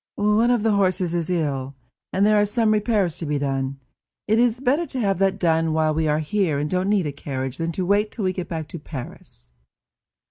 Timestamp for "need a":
6.89-7.11